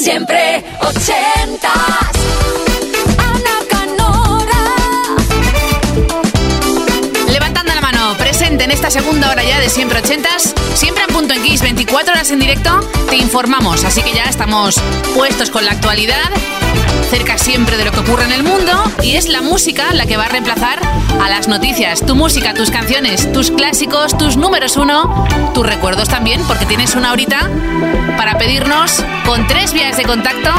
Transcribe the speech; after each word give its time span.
Siempre 0.00 0.64
ochentas. 0.80 1.72
Ana 3.18 3.58
Canora. 3.68 4.62
Levantando 7.28 7.74
la 7.74 7.80
mano, 7.80 8.14
presente 8.16 8.62
en 8.62 8.70
esta 8.70 8.92
segunda 8.92 9.28
hora 9.30 9.42
ya 9.42 9.58
de 9.58 9.68
Siempre 9.68 9.98
Ochentas, 9.98 10.54
siempre 10.74 11.02
en 11.02 11.12
punto 11.12 11.34
en 11.34 11.42
Kiss, 11.42 11.62
24 11.62 12.12
horas 12.12 12.30
en 12.30 12.38
directo, 12.38 12.78
te 13.10 13.16
informamos, 13.16 13.84
así 13.84 14.02
que 14.02 14.14
ya 14.14 14.24
estamos 14.24 14.80
puestos 15.16 15.50
con 15.50 15.64
la 15.64 15.72
actualidad, 15.72 16.30
cerca 17.10 17.36
siempre 17.36 17.76
de 17.76 17.84
lo 17.84 17.90
que 17.90 17.98
ocurre 17.98 18.24
en 18.24 18.32
el 18.32 18.44
mundo, 18.44 18.72
y 19.02 19.16
es 19.16 19.28
la 19.28 19.42
música 19.42 19.92
la 19.94 20.06
que 20.06 20.16
va 20.16 20.26
a 20.26 20.28
reemplazar 20.28 20.78
a 21.20 21.28
las 21.28 21.48
noticias. 21.48 22.06
Tu 22.06 22.14
música, 22.14 22.54
tus 22.54 22.70
canciones, 22.70 23.32
tus 23.32 23.50
clásicos, 23.50 24.16
tus 24.16 24.36
números 24.36 24.76
uno, 24.76 25.26
tus 25.54 25.66
recuerdos 25.66 26.08
también, 26.08 26.40
porque 26.46 26.66
tienes 26.66 26.94
una 26.94 27.12
horita 27.12 27.50
para 28.18 28.36
pedirnos 28.36 29.04
con 29.24 29.46
tres 29.46 29.72
vías 29.72 29.96
de 29.96 30.02
contacto 30.02 30.50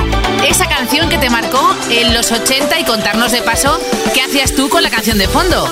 esa 0.47 0.65
canción 0.65 1.09
que 1.09 1.17
te 1.17 1.29
marcó 1.29 1.75
en 1.89 2.13
los 2.13 2.31
80 2.31 2.79
y 2.79 2.85
contarnos 2.85 3.33
de 3.33 3.41
paso 3.41 3.77
qué 4.13 4.21
hacías 4.21 4.55
tú 4.55 4.69
con 4.69 4.81
la 4.81 4.89
canción 4.89 5.17
de 5.17 5.27
fondo. 5.27 5.71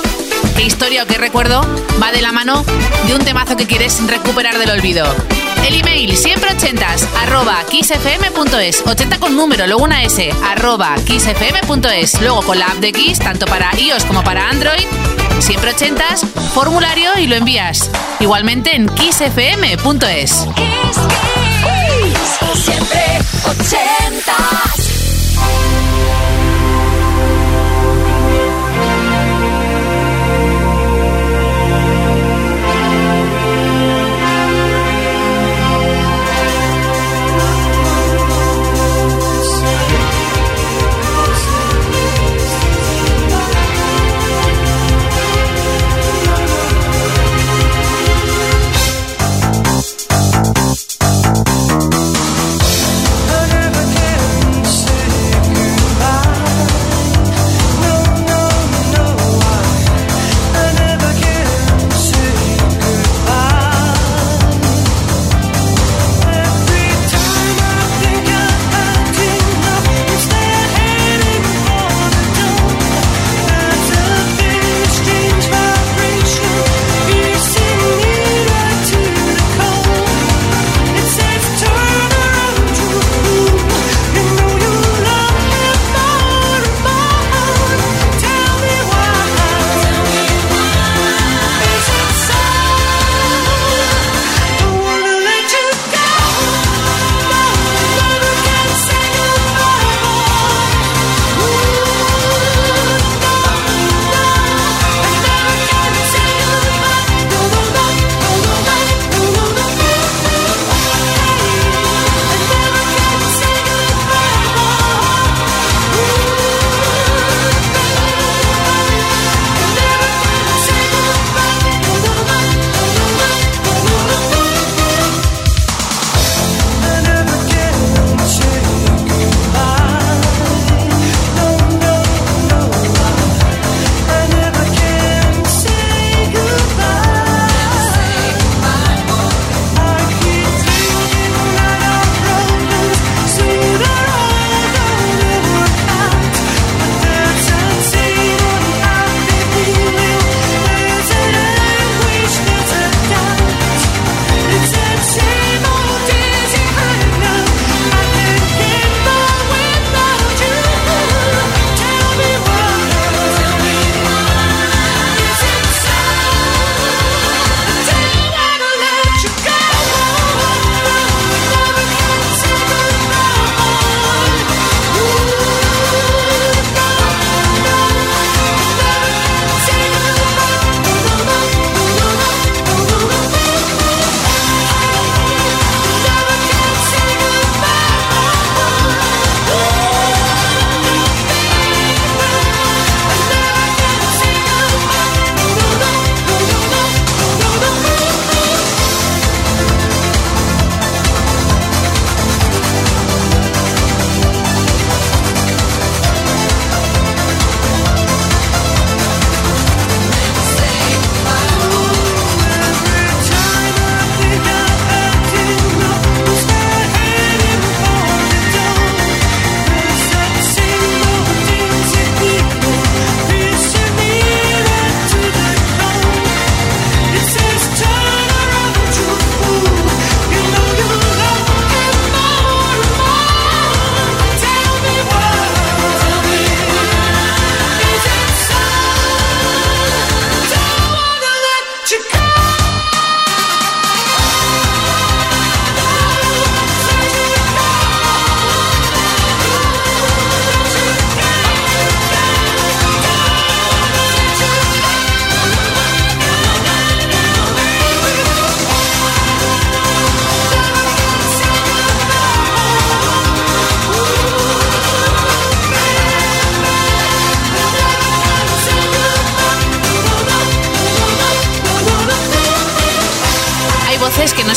Qué 0.58 0.64
historia 0.64 1.04
o 1.04 1.08
qué 1.08 1.18
recuerdo 1.18 1.62
va 2.04 2.12
de 2.12 2.22
la 2.22 2.34
mano 2.34 2.66
de 3.08 3.16
un 3.16 3.24
temazo 3.24 3.56
que 3.56 3.66
quieres 3.68 4.06
recuperar 4.06 4.60
del 4.60 4.70
olvido. 4.70 5.06
El 5.66 5.76
email 5.76 6.18
siempre 6.18 6.54
ochentas 6.54 7.08
arroba 7.24 7.64
kissfm.es 7.70 8.84
80 8.86 9.20
con 9.20 9.38
número, 9.38 9.66
luego 9.66 9.84
una 9.84 10.04
S 10.04 10.30
arroba 10.44 10.94
kissfm.es 11.06 12.22
luego 12.22 12.42
con 12.42 12.60
la 12.60 12.68
app 12.68 12.78
de 12.78 12.92
Kiss, 12.92 13.20
tanto 13.20 13.46
para 13.46 13.74
iOS 13.80 14.04
como 14.04 14.24
para 14.24 14.50
Android. 14.50 14.86
Siempre 15.40 15.72
ochentas, 15.72 16.26
formulario 16.54 17.18
y 17.18 17.28
lo 17.28 17.36
envías. 17.36 17.90
Igualmente 18.20 18.76
en 18.76 18.90
kissfm.es 18.90 20.48
Kiss, 20.54 20.54
Kiss. 20.56 21.37
Siempre 22.40 23.20
ochentas. 23.46 24.87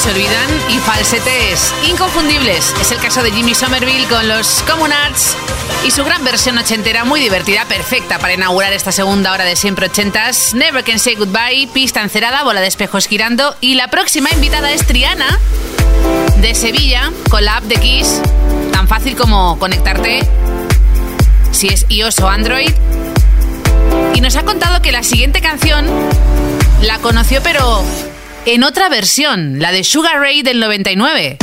Se 0.00 0.10
olvidan 0.12 0.48
y 0.70 0.78
falsetes 0.78 1.74
inconfundibles. 1.86 2.74
Es 2.80 2.90
el 2.90 2.98
caso 2.98 3.22
de 3.22 3.32
Jimmy 3.32 3.54
Somerville 3.54 4.06
con 4.06 4.26
los 4.28 4.62
Common 4.66 4.90
Arts 4.90 5.36
y 5.84 5.90
su 5.90 6.02
gran 6.04 6.24
versión 6.24 6.56
ochentera 6.56 7.04
muy 7.04 7.20
divertida, 7.20 7.66
perfecta 7.66 8.18
para 8.18 8.32
inaugurar 8.32 8.72
esta 8.72 8.92
segunda 8.92 9.30
hora 9.30 9.44
de 9.44 9.56
siempre 9.56 9.88
ochentas. 9.88 10.54
Never 10.54 10.84
Can 10.84 10.98
Say 10.98 11.16
Goodbye, 11.16 11.68
pista 11.74 12.00
encerada, 12.00 12.44
bola 12.44 12.62
de 12.62 12.68
espejos 12.68 13.08
girando 13.08 13.54
y 13.60 13.74
la 13.74 13.88
próxima 13.88 14.30
invitada 14.32 14.72
es 14.72 14.86
Triana 14.86 15.38
de 16.38 16.54
Sevilla 16.54 17.12
con 17.28 17.44
la 17.44 17.58
app 17.58 17.64
de 17.64 17.76
Kiss, 17.76 18.22
tan 18.72 18.88
fácil 18.88 19.16
como 19.16 19.58
conectarte 19.58 20.26
si 21.52 21.68
es 21.68 21.84
iOS 21.90 22.20
o 22.20 22.28
Android. 22.28 22.72
Y 24.14 24.22
nos 24.22 24.34
ha 24.36 24.44
contado 24.44 24.80
que 24.80 24.92
la 24.92 25.02
siguiente 25.02 25.42
canción 25.42 25.86
la 26.80 26.98
conoció 27.00 27.42
pero 27.42 27.84
en 28.46 28.64
otra 28.64 28.88
versión, 28.88 29.58
la 29.58 29.72
de 29.72 29.84
Sugar 29.84 30.18
Ray 30.18 30.42
del 30.42 30.60
99. 30.60 31.36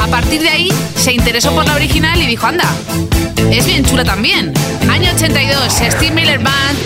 A 0.00 0.06
partir 0.08 0.40
de 0.40 0.48
ahí 0.48 0.72
se 0.96 1.12
interesó 1.12 1.52
por 1.54 1.64
la 1.66 1.74
original 1.74 2.20
y 2.20 2.26
dijo, 2.26 2.46
anda, 2.46 2.68
es 3.50 3.66
bien 3.66 3.84
chula 3.84 4.04
también. 4.04 4.52
Año 4.90 5.10
82, 5.14 5.72
Steve 5.72 6.10
Miller 6.10 6.38
Band, 6.38 6.78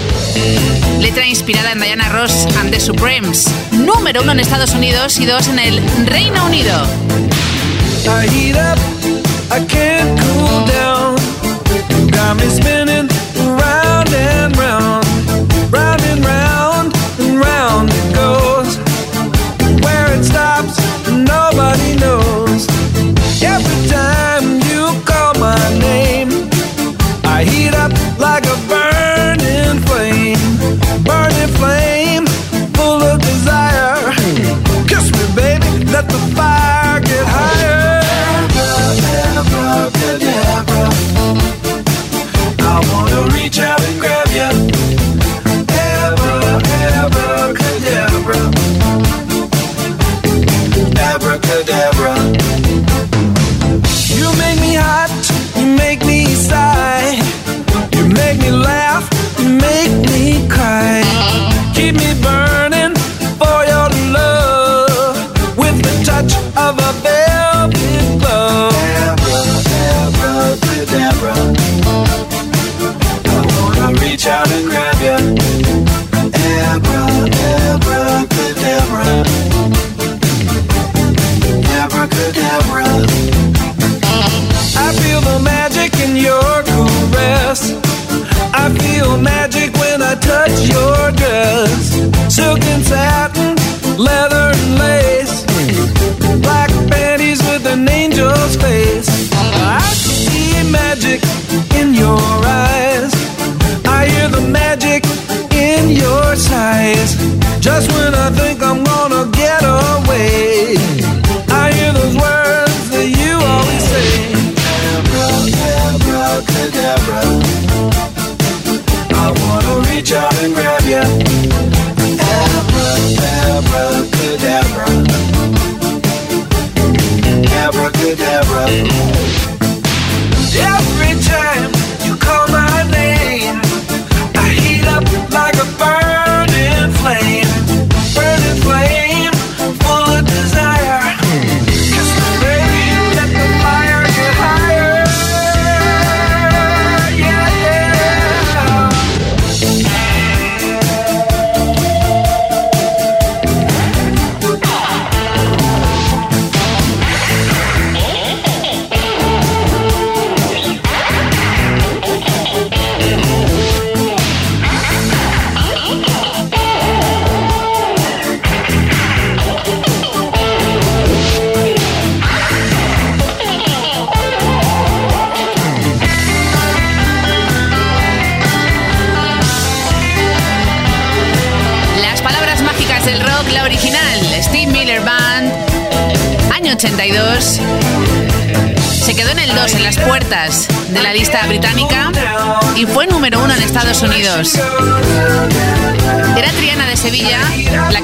letra 1.01 1.27
inspirada 1.27 1.73
en 1.73 1.81
Diana 1.81 2.09
Ross 2.09 2.47
and 2.59 2.71
the 2.71 2.81
Supremes. 2.81 3.47
Número 3.73 4.23
uno 4.23 4.33
en 4.33 4.41
Estados 4.41 4.73
Unidos 4.73 5.19
y 5.19 5.27
dos 5.27 5.49
en 5.49 5.59
el 5.59 6.07
Reino 6.07 6.45
Unido. 6.47 6.87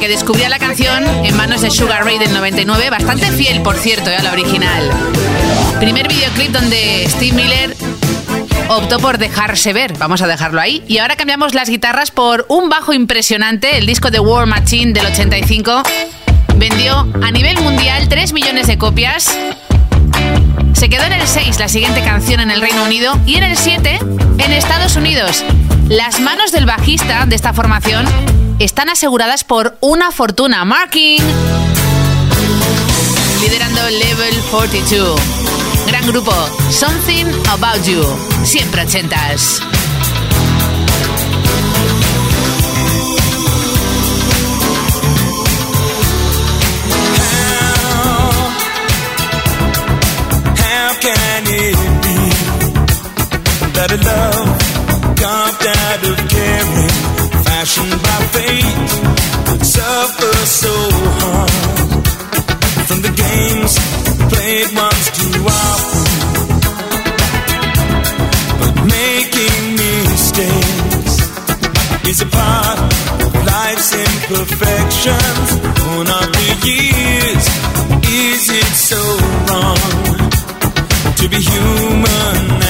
Descubría 0.09 0.49
la 0.49 0.59
canción 0.59 1.05
en 1.25 1.37
manos 1.37 1.63
de 1.63 1.71
Sugar 1.71 2.05
Ray 2.05 2.19
del 2.19 2.33
99, 2.33 2.91
bastante 2.91 3.31
fiel, 3.33 3.63
por 3.63 3.77
cierto, 3.77 4.11
a 4.11 4.23
la 4.23 4.33
original. 4.33 4.91
Primer 5.81 6.09
videoclip 6.09 6.53
donde 6.53 7.07
Steve 7.09 7.33
Miller 7.33 7.77
optó 8.69 8.99
por 8.99 9.19
dejarse 9.19 9.73
ver, 9.73 9.97
vamos 9.99 10.23
a 10.23 10.27
dejarlo 10.27 10.61
ahí. 10.61 10.83
Y 10.87 10.99
ahora 10.99 11.17
cambiamos 11.17 11.55
las 11.55 11.69
guitarras 11.69 12.11
por 12.11 12.47
un 12.49 12.69
bajo 12.69 12.93
impresionante, 12.93 13.79
el 13.79 13.87
disco 13.87 14.11
de 14.11 14.21
War 14.21 14.47
Machine 14.47 14.93
del 14.93 15.07
85 15.07 15.83
vendió 16.57 17.07
a 17.23 17.31
nivel 17.31 17.61
mundial 17.61 18.09
3 18.09 18.33
millones 18.33 18.67
de 18.67 18.79
copias. 18.79 19.37
Se 20.75 20.89
quedó 20.89 21.05
en 21.05 21.15
el 21.15 21.27
6 21.27 21.59
la 21.59 21.69
siguiente 21.69 22.03
canción 22.03 22.41
en 22.41 22.51
el 22.51 22.61
Reino 22.61 22.85
Unido 22.85 23.19
y 23.27 23.37
en 23.37 23.45
el 23.45 23.57
7 23.57 23.99
en 24.39 24.53
Estados 24.53 24.97
Unidos. 24.97 25.45
Las 25.89 26.21
manos 26.21 26.53
del 26.53 26.67
bajista 26.67 27.27
de 27.27 27.35
esta 27.35 27.53
formación 27.53 28.07
están 28.59 28.89
aseguradas 28.89 29.45
por 29.45 29.77
una 29.81 30.11
fortuna. 30.11 30.65
Marking. 30.65 31.23
Liderando 33.41 33.89
Level 33.91 34.35
42. 34.51 35.21
Gran 35.87 36.07
grupo. 36.07 36.33
Something 36.71 37.27
About 37.49 37.85
You. 37.85 38.03
Siempre 38.45 38.83
ochentas. 38.83 39.61
so 60.47 60.71
hard 61.19 61.51
from 62.87 63.03
the 63.03 63.11
games 63.11 63.75
played 64.31 64.69
once 64.77 65.11
too 65.19 65.43
often, 65.43 66.51
but 68.61 68.75
making 68.87 69.75
mistakes 69.75 71.15
is 72.07 72.23
a 72.23 72.27
part 72.27 72.79
of 73.25 73.35
life's 73.45 73.93
imperfections. 73.93 75.49
One 75.99 76.07
of 76.07 76.27
the 76.39 76.51
years, 76.63 77.45
is 78.07 78.49
it 78.49 78.73
so 78.91 79.03
wrong 79.51 79.83
to 81.17 81.29
be 81.29 81.41
human? 81.43 82.66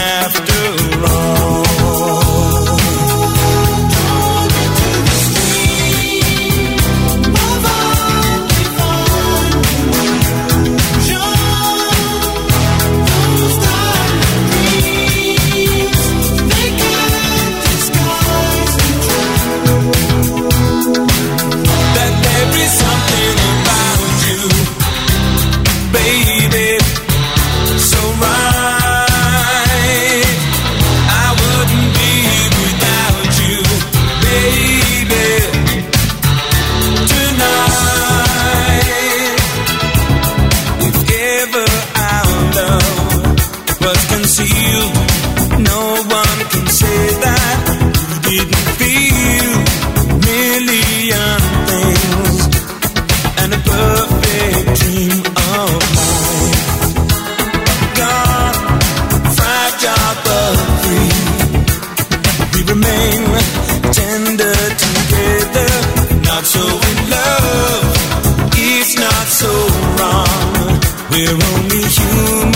We're 71.17 71.31
only 71.31 71.81
human. 71.81 72.56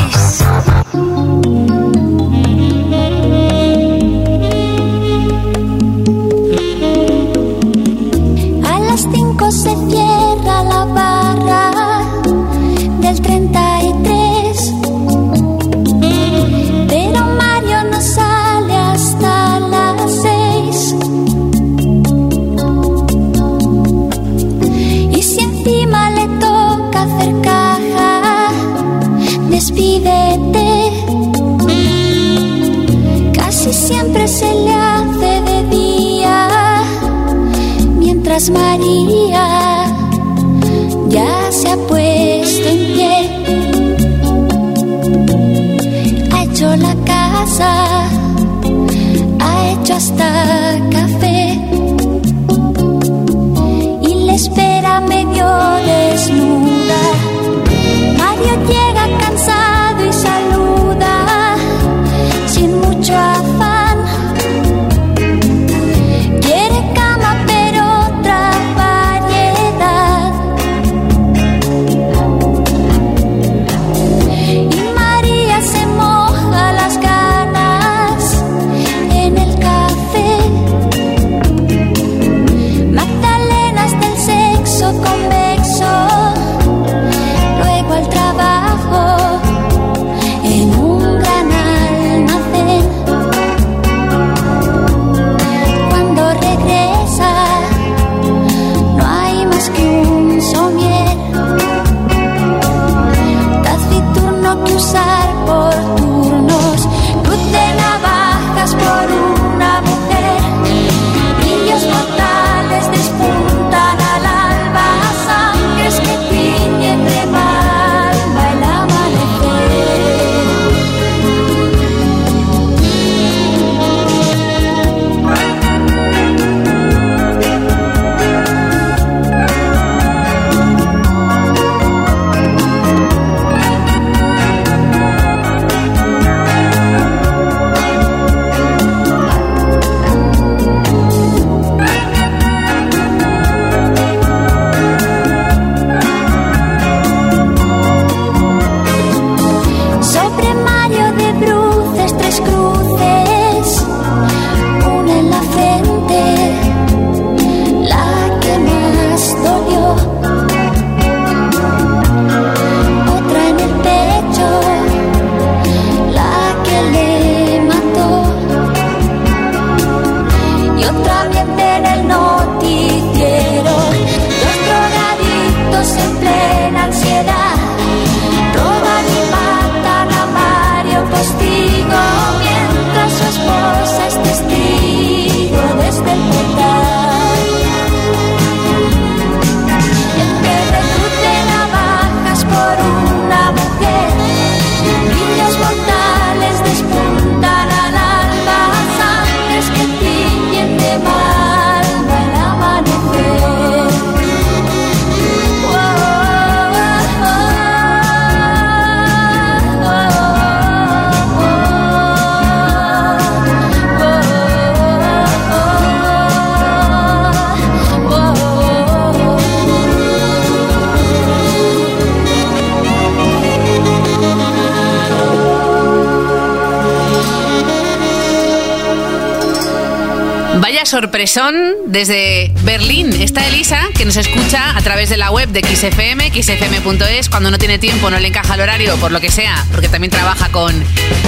sorpresón 230.91 231.55
desde 231.85 232.51
Berlín. 232.63 233.13
Está 233.13 233.47
Elisa, 233.47 233.79
que 233.97 234.03
nos 234.03 234.17
escucha 234.17 234.75
a 234.75 234.81
través 234.81 235.07
de 235.07 235.15
la 235.15 235.31
web 235.31 235.47
de 235.47 235.61
XFM, 235.61 236.31
xfm.es. 236.31 237.29
Cuando 237.29 237.49
no 237.49 237.57
tiene 237.57 237.79
tiempo, 237.79 238.09
no 238.09 238.19
le 238.19 238.27
encaja 238.27 238.55
el 238.55 238.59
horario, 238.59 238.97
por 238.97 239.13
lo 239.13 239.21
que 239.21 239.31
sea, 239.31 239.65
porque 239.71 239.87
también 239.87 240.11
trabaja 240.11 240.49
con 240.49 240.75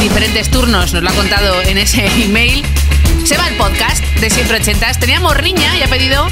diferentes 0.02 0.52
turnos, 0.52 0.92
nos 0.92 1.02
lo 1.02 1.10
ha 1.10 1.14
contado 1.14 1.62
en 1.62 1.78
ese 1.78 2.06
email. 2.26 2.62
Se 3.24 3.38
va 3.38 3.48
el 3.48 3.56
podcast 3.56 4.04
de 4.20 4.30
Siempre 4.30 4.58
Ochentas. 4.58 5.00
Teníamos 5.00 5.38
riña 5.38 5.78
y 5.78 5.84
ha 5.84 5.88
pedido 5.88 6.28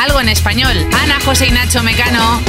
algo 0.00 0.20
en 0.20 0.28
español. 0.28 0.76
Ana, 1.00 1.20
José 1.24 1.46
y 1.46 1.50
Nacho 1.52 1.80
Mecano 1.84 2.42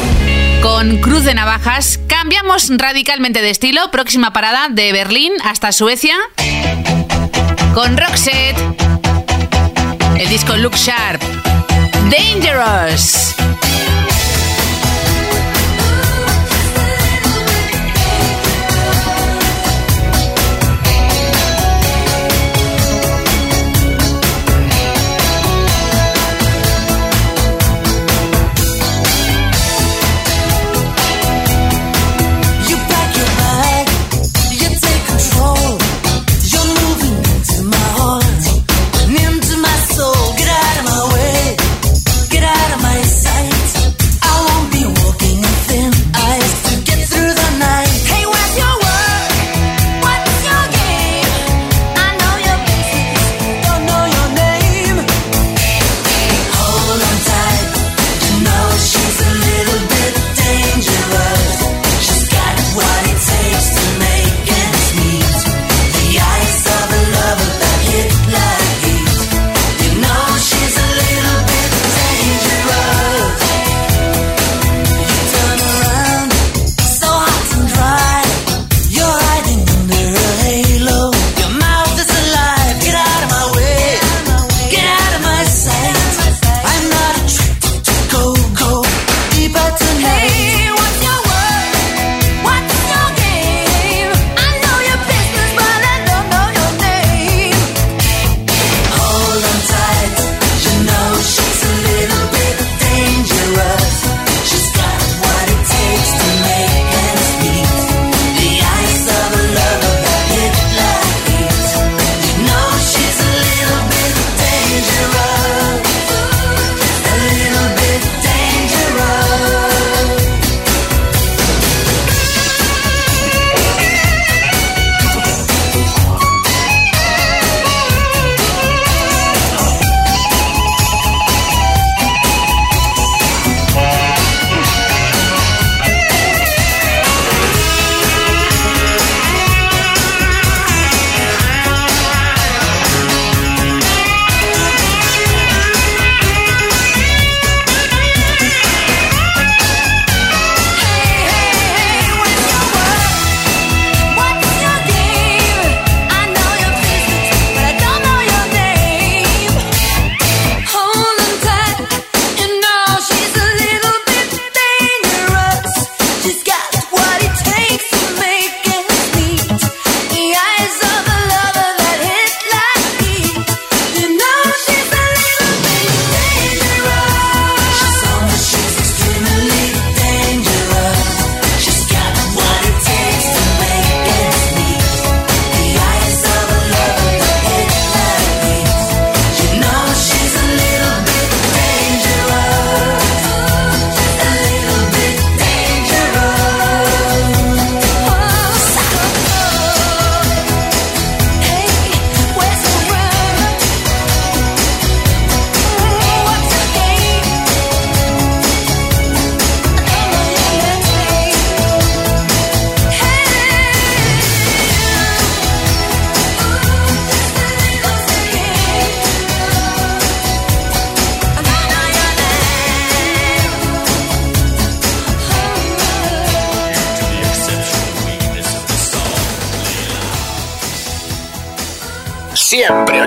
con 0.63 0.97
Cruz 1.01 1.23
de 1.23 1.35
Navajas. 1.35 1.99
Cambiamos 2.07 2.71
radicalmente 2.75 3.43
de 3.43 3.51
estilo. 3.51 3.91
Próxima 3.91 4.33
parada 4.33 4.69
de 4.71 4.91
Berlín 4.91 5.33
hasta 5.43 5.71
Suecia 5.71 6.15
con 7.75 7.95
Roxette 7.95 8.84
el 10.25 10.29
disco 10.29 10.55
Look 10.57 10.75
Sharp. 10.75 11.21
Dangerous. 12.09 13.44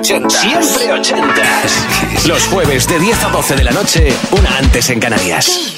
80. 0.08 0.30
Siempre 0.30 0.90
80. 0.90 1.34
Los 2.26 2.46
jueves 2.46 2.88
de 2.88 2.98
10 2.98 3.24
a 3.24 3.28
12 3.28 3.56
de 3.56 3.64
la 3.64 3.72
noche, 3.72 4.10
una 4.30 4.56
antes 4.56 4.88
en 4.88 5.00
Canarias. 5.00 5.77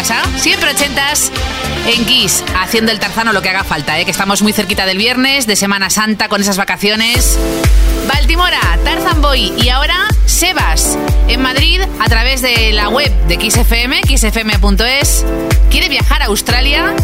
Casa, 0.00 0.22
siempre 0.38 0.70
ochentas 0.70 1.30
en 1.86 2.06
Kiss, 2.06 2.42
haciendo 2.58 2.90
el 2.90 2.98
tarzano 2.98 3.34
lo 3.34 3.42
que 3.42 3.50
haga 3.50 3.64
falta, 3.64 3.98
¿eh? 3.98 4.06
que 4.06 4.10
estamos 4.10 4.40
muy 4.40 4.54
cerquita 4.54 4.86
del 4.86 4.96
viernes, 4.96 5.46
de 5.46 5.56
Semana 5.56 5.90
Santa, 5.90 6.30
con 6.30 6.40
esas 6.40 6.56
vacaciones. 6.56 7.38
Baltimora, 8.08 8.78
Tarzan 8.82 9.20
Boy 9.20 9.52
y 9.58 9.68
ahora 9.68 10.08
Sebas, 10.24 10.96
en 11.28 11.42
Madrid, 11.42 11.82
a 11.98 12.08
través 12.08 12.40
de 12.40 12.72
la 12.72 12.88
web 12.88 13.12
de 13.26 13.50
XFM, 13.50 14.00
xfm.es. 14.04 15.26
Quiere 15.70 15.90
viajar 15.90 16.22
a 16.22 16.26
Australia, 16.26 16.94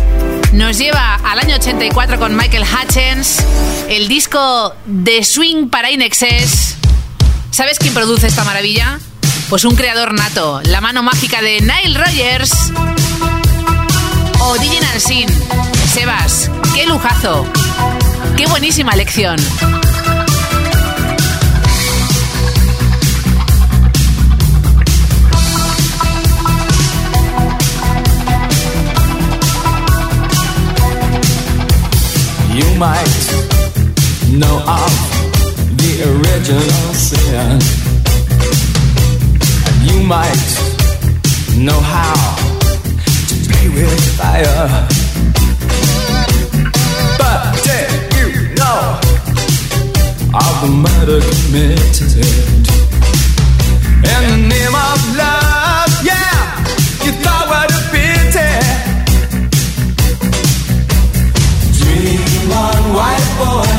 nos 0.54 0.78
lleva 0.78 1.16
al 1.16 1.38
año 1.40 1.56
84 1.56 2.18
con 2.18 2.34
Michael 2.34 2.64
Hutchins, 2.64 3.44
el 3.90 4.08
disco 4.08 4.74
de 4.86 5.22
Swing 5.22 5.68
para 5.68 5.90
Inexes. 5.90 6.76
¿Sabes 7.50 7.78
quién 7.78 7.92
produce 7.92 8.26
esta 8.26 8.44
maravilla? 8.44 8.98
Pues 9.48 9.64
un 9.64 9.76
creador 9.76 10.12
nato, 10.12 10.60
la 10.64 10.80
mano 10.80 11.04
mágica 11.04 11.40
de 11.40 11.60
Nile 11.60 11.98
Rogers 11.98 12.72
o 14.40 14.54
DJ 14.58 14.80
Nansin. 14.80 15.28
Sebas, 15.92 16.50
qué 16.74 16.84
lujazo, 16.84 17.46
qué 18.36 18.46
buenísima 18.46 18.96
lección. 18.96 19.36
You 32.52 32.74
might 32.76 33.06
know 34.28 34.58
of 34.66 35.76
the 35.76 36.02
original 36.04 36.94
sin. 36.94 37.95
you 39.96 40.06
might 40.06 40.46
know 41.56 41.80
how 41.80 42.14
to 43.28 43.34
play 43.48 43.68
with 43.68 44.18
fire. 44.18 44.68
But 47.18 47.40
did 47.64 47.90
you 48.16 48.28
know 48.54 48.80
of 50.34 50.54
the 50.62 50.70
murder 50.84 51.20
committed 51.40 52.16
in 54.04 54.22
the 54.28 54.36
name 54.52 54.74
of 54.88 55.00
love? 55.16 55.90
Yeah, 56.04 56.36
you 57.04 57.12
thought 57.22 57.46
what 57.52 57.70
a 57.70 57.80
pity. 57.92 58.52
Dream 61.78 62.50
on, 62.52 62.82
white 62.94 63.28
boy. 63.38 63.75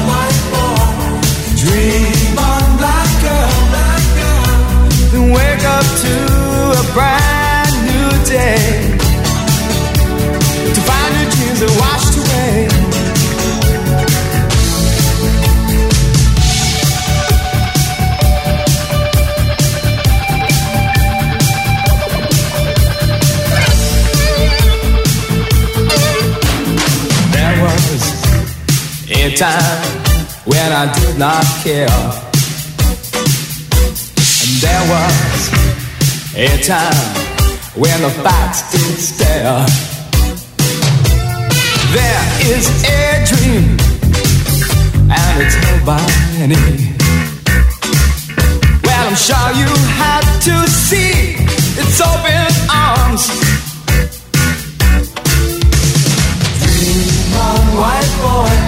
time 29.38 29.84
when 30.46 30.72
I 30.74 30.92
did 30.98 31.20
not 31.20 31.46
care. 31.62 31.86
And 34.42 34.54
there 34.66 34.84
was 34.90 35.54
a 36.34 36.58
time 36.66 37.06
when 37.76 38.02
the 38.02 38.10
facts 38.26 38.72
did 38.72 38.98
stare. 38.98 39.64
There 41.94 42.26
is 42.50 42.66
a 42.84 43.26
dream, 43.30 43.78
and 45.06 45.34
it's 45.44 45.54
held 45.54 45.86
by 45.86 46.02
many. 46.40 46.96
Well, 48.84 49.08
I'm 49.08 49.16
sure 49.16 49.50
you 49.54 49.70
had 50.02 50.26
to 50.50 50.68
see 50.68 51.38
its 51.78 52.02
open 52.02 52.50
arms. 52.74 53.28
Dream 56.58 57.34
on, 57.38 57.78
white 57.78 58.14
boy. 58.20 58.67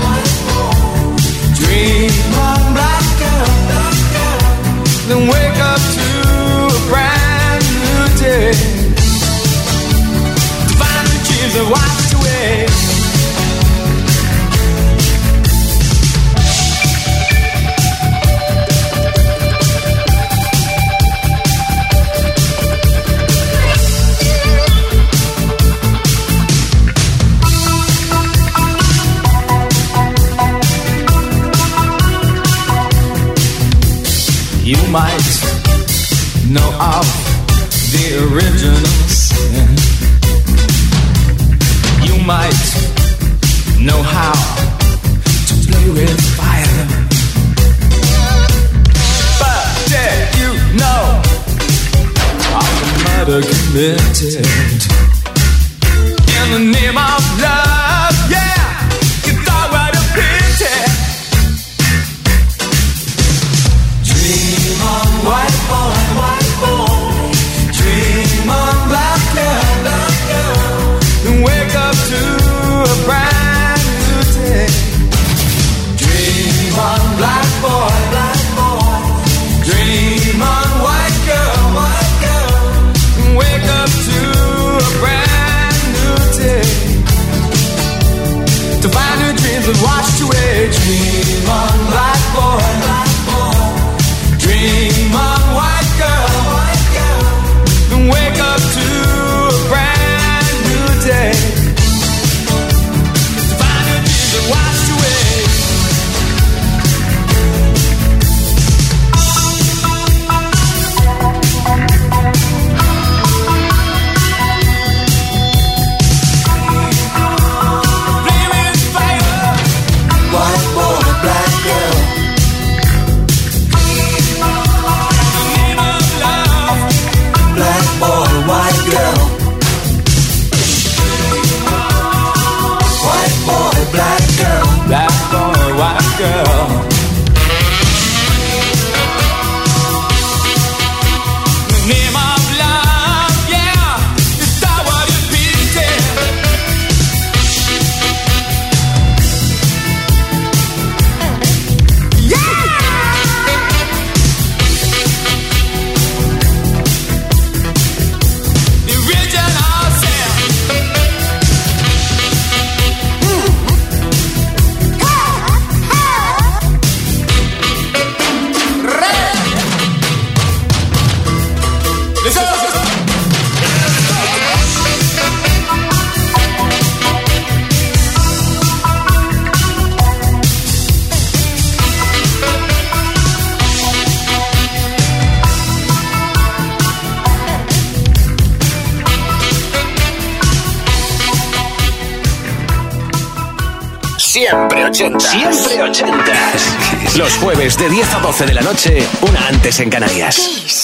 Los 197.20 197.36
jueves 197.36 197.78
de 197.78 197.90
10 197.90 198.14
a 198.14 198.20
12 198.20 198.46
de 198.46 198.54
la 198.54 198.62
noche, 198.62 199.06
una 199.28 199.50
antes 199.50 199.82
en 199.82 199.90
Canarias. 199.90 200.79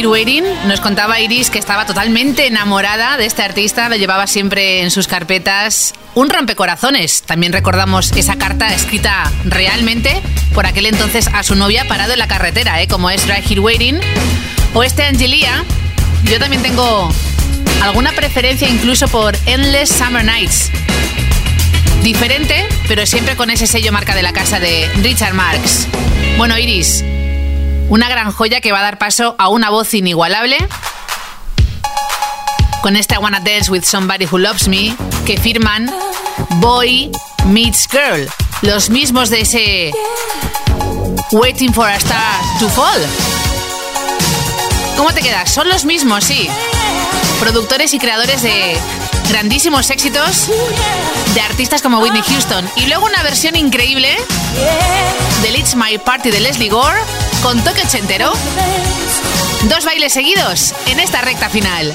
Here 0.00 0.42
nos 0.68 0.80
contaba 0.80 1.18
Iris 1.18 1.50
que 1.50 1.58
estaba 1.58 1.84
totalmente 1.84 2.46
enamorada 2.46 3.16
de 3.16 3.26
este 3.26 3.42
artista, 3.42 3.88
lo 3.88 3.96
llevaba 3.96 4.28
siempre 4.28 4.82
en 4.82 4.92
sus 4.92 5.08
carpetas. 5.08 5.92
Un 6.14 6.30
rompecorazones. 6.30 7.22
También 7.22 7.52
recordamos 7.52 8.12
esa 8.12 8.36
carta 8.36 8.72
escrita 8.72 9.28
realmente 9.44 10.22
por 10.54 10.66
aquel 10.66 10.86
entonces 10.86 11.26
a 11.32 11.42
su 11.42 11.56
novia 11.56 11.84
parado 11.88 12.12
en 12.12 12.20
la 12.20 12.28
carretera, 12.28 12.80
¿eh? 12.80 12.86
como 12.86 13.10
es 13.10 13.26
Right 13.26 13.50
Here 13.50 13.60
Waiting. 13.60 13.98
O 14.72 14.84
este 14.84 15.02
Angelia. 15.02 15.64
Yo 16.24 16.38
también 16.38 16.62
tengo 16.62 17.12
alguna 17.82 18.12
preferencia 18.12 18.68
incluso 18.68 19.08
por 19.08 19.36
Endless 19.46 19.88
Summer 19.88 20.24
Nights. 20.24 20.70
Diferente, 22.04 22.68
pero 22.86 23.04
siempre 23.04 23.34
con 23.34 23.50
ese 23.50 23.66
sello 23.66 23.90
marca 23.90 24.14
de 24.14 24.22
la 24.22 24.32
casa 24.32 24.60
de 24.60 24.88
Richard 25.02 25.34
Marx. 25.34 25.88
Bueno, 26.36 26.56
Iris, 26.56 27.04
una 27.88 28.08
gran 28.08 28.32
joya 28.32 28.60
que 28.60 28.72
va 28.72 28.80
a 28.80 28.82
dar 28.82 28.98
paso 28.98 29.34
a 29.38 29.48
una 29.48 29.70
voz 29.70 29.94
inigualable. 29.94 30.56
Con 32.82 32.96
este 32.96 33.14
I 33.14 33.18
Wanna 33.18 33.40
Dance 33.40 33.70
with 33.70 33.82
Somebody 33.82 34.26
Who 34.26 34.38
Loves 34.38 34.68
Me, 34.68 34.94
que 35.26 35.38
firman 35.38 35.92
Boy 36.56 37.10
Meets 37.46 37.88
Girl, 37.90 38.28
los 38.62 38.90
mismos 38.90 39.30
de 39.30 39.40
ese 39.40 39.92
Waiting 41.32 41.72
for 41.72 41.88
a 41.88 41.96
Star 41.96 42.40
to 42.60 42.68
Fall. 42.68 43.04
¿Cómo 44.96 45.12
te 45.12 45.22
quedas? 45.22 45.50
Son 45.50 45.68
los 45.68 45.84
mismos, 45.84 46.24
sí. 46.24 46.48
Productores 47.40 47.94
y 47.94 47.98
creadores 47.98 48.42
de 48.42 48.76
grandísimos 49.28 49.90
éxitos 49.90 50.48
de 51.34 51.40
artistas 51.40 51.82
como 51.82 51.98
Whitney 52.00 52.22
Houston. 52.22 52.68
Y 52.76 52.86
luego 52.86 53.06
una 53.06 53.22
versión 53.22 53.56
increíble 53.56 54.16
del 55.42 55.56
It's 55.56 55.74
My 55.74 55.98
Party 55.98 56.30
de 56.30 56.40
Leslie 56.40 56.68
Gore 56.68 56.98
con 57.42 57.62
toque 57.62 57.82
ochentero. 57.82 58.32
Dos 59.68 59.84
bailes 59.84 60.12
seguidos 60.12 60.74
en 60.86 61.00
esta 61.00 61.20
recta 61.20 61.48
final. 61.48 61.94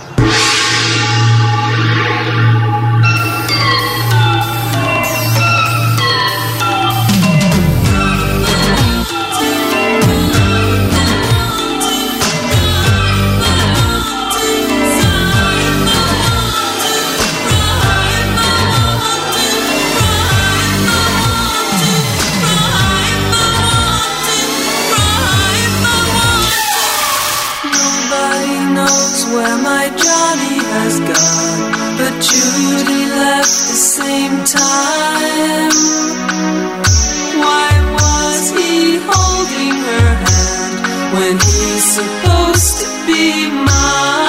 Supposed 41.81 42.79
to 42.81 42.87
be 43.05 43.49
mine? 43.49 44.20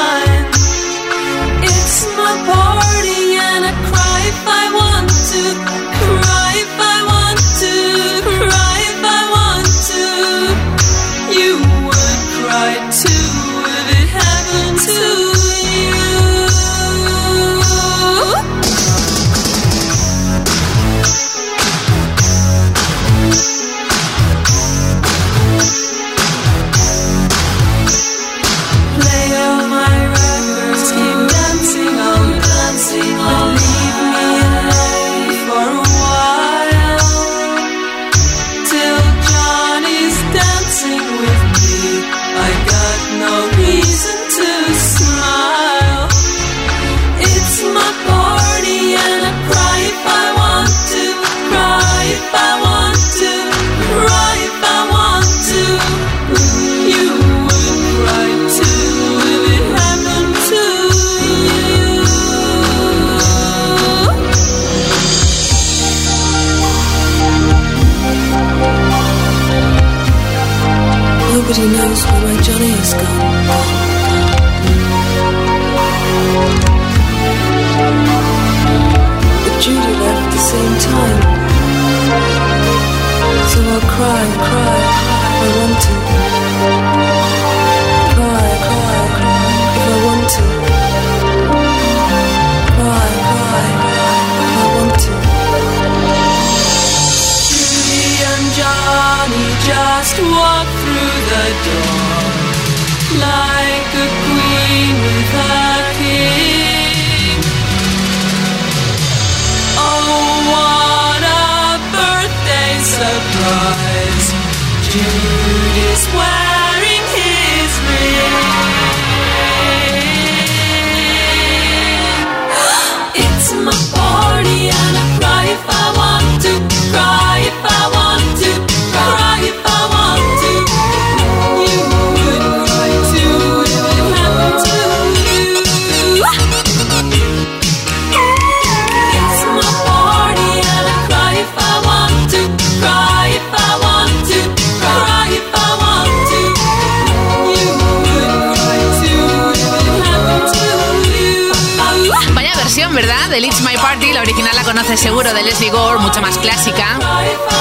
Original 154.22 154.54
la 154.54 154.62
conoces 154.62 155.00
seguro 155.00 155.34
de 155.34 155.42
Leslie 155.42 155.70
Gore, 155.70 155.98
mucho 155.98 156.20
más 156.22 156.38
clásica 156.38 156.98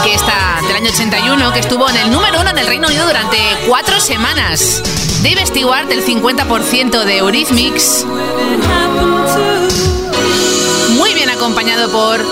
que 0.03 0.13
esta 0.13 0.59
del 0.67 0.75
año 0.75 0.89
81, 0.91 1.53
que 1.53 1.59
estuvo 1.59 1.89
en 1.89 1.97
el 1.97 2.11
número 2.11 2.39
uno 2.39 2.51
en 2.51 2.57
el 2.59 2.67
Reino 2.67 2.87
Unido 2.87 3.07
durante 3.07 3.37
cuatro 3.67 3.99
semanas. 3.99 4.83
Dave 5.23 5.45
Stewart, 5.47 5.87
del 5.87 6.05
50% 6.05 7.03
de 7.03 7.17
Eurythmics, 7.17 8.05
muy 10.91 11.13
bien 11.15 11.31
acompañado 11.31 11.91
por 11.91 12.23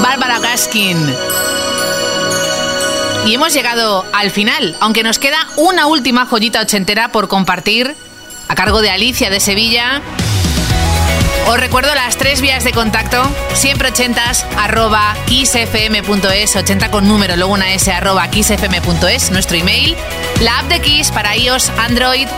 Barbara 0.00 0.38
Gaskin. 0.38 1.14
Y 3.26 3.34
hemos 3.34 3.52
llegado 3.52 4.06
al 4.12 4.30
final, 4.30 4.76
aunque 4.80 5.02
nos 5.02 5.18
queda 5.18 5.48
una 5.56 5.86
última 5.86 6.26
joyita 6.26 6.60
ochentera 6.60 7.10
por 7.10 7.26
compartir 7.26 7.96
a 8.46 8.54
cargo 8.54 8.80
de 8.80 8.90
Alicia 8.90 9.30
de 9.30 9.40
Sevilla. 9.40 10.00
Os 11.48 11.58
recuerdo 11.58 11.94
las 11.94 12.18
tres 12.18 12.42
vías 12.42 12.62
de 12.62 12.72
contacto, 12.72 13.22
siempre 13.54 13.88
ochentas, 13.88 14.44
arroba 14.58 15.16
kissfm.es, 15.24 16.56
80 16.56 16.90
con 16.90 17.08
número, 17.08 17.36
luego 17.36 17.54
una 17.54 17.72
s, 17.72 17.90
arroba 17.90 18.28
kissfm.es, 18.28 19.30
nuestro 19.30 19.56
email, 19.56 19.96
la 20.42 20.58
app 20.58 20.68
de 20.68 20.82
Kiss 20.82 21.10
para 21.10 21.34
iOS, 21.34 21.70
Android, 21.78 22.28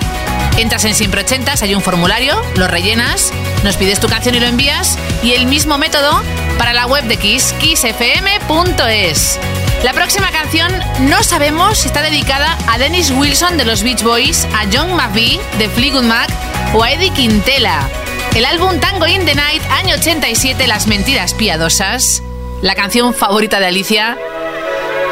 entras 0.58 0.84
en 0.84 0.94
siempre 0.94 1.22
ochentas, 1.22 1.60
hay 1.62 1.74
un 1.74 1.82
formulario, 1.82 2.40
lo 2.54 2.68
rellenas, 2.68 3.32
nos 3.64 3.76
pides 3.76 3.98
tu 3.98 4.06
canción 4.06 4.36
y 4.36 4.40
lo 4.40 4.46
envías, 4.46 4.96
y 5.24 5.32
el 5.32 5.46
mismo 5.46 5.76
método 5.76 6.22
para 6.56 6.72
la 6.72 6.86
web 6.86 7.02
de 7.06 7.16
Kiss, 7.16 7.52
kissfm.es. 7.58 9.40
La 9.82 9.92
próxima 9.92 10.30
canción 10.30 10.70
no 11.00 11.24
sabemos 11.24 11.78
si 11.78 11.88
está 11.88 12.02
dedicada 12.02 12.56
a 12.68 12.78
Dennis 12.78 13.10
Wilson 13.10 13.56
de 13.56 13.64
los 13.64 13.82
Beach 13.82 14.04
Boys, 14.04 14.46
a 14.54 14.66
John 14.72 14.94
McVie 14.94 15.40
de 15.58 15.68
Fleetwood 15.68 16.04
Mac 16.04 16.30
o 16.74 16.84
a 16.84 16.92
Eddie 16.92 17.10
Quintela. 17.10 17.88
El 18.34 18.44
álbum 18.44 18.78
Tango 18.78 19.06
in 19.06 19.26
the 19.26 19.34
Night, 19.34 19.62
año 19.70 19.96
87, 19.96 20.66
Las 20.66 20.86
Mentiras 20.86 21.34
Piadosas, 21.34 22.22
la 22.62 22.74
canción 22.74 23.12
favorita 23.12 23.58
de 23.58 23.66
Alicia, 23.66 24.16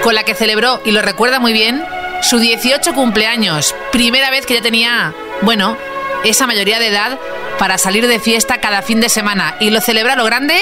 con 0.03 0.14
la 0.14 0.23
que 0.23 0.35
celebró, 0.35 0.81
y 0.85 0.93
lo 0.93 1.03
recuerda 1.03 1.41
muy 1.41 1.53
bien, 1.53 1.85
su 2.23 2.39
18 2.39 2.95
cumpleaños. 2.95 3.75
Primera 3.91 4.31
vez 4.31 4.47
que 4.47 4.55
ya 4.55 4.62
tenía, 4.62 5.14
bueno, 5.43 5.77
esa 6.25 6.47
mayoría 6.47 6.79
de 6.79 6.89
edad 6.89 7.19
para 7.59 7.77
salir 7.77 8.07
de 8.07 8.21
fiesta 8.21 8.59
cada 8.59 8.83
fin 8.83 9.01
de 9.01 9.09
semana. 9.09 9.57
Y 9.61 9.71
lo 9.71 9.81
celebra 9.81 10.16
lo 10.16 10.25
grande 10.25 10.57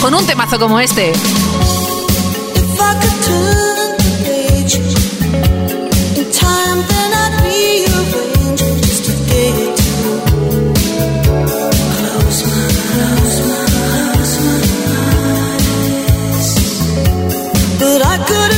con 0.00 0.14
un 0.14 0.26
temazo 0.26 0.58
como 0.58 0.80
este. 0.80 1.12
Couldn't 18.26 18.57